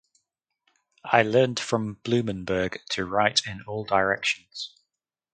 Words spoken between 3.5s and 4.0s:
all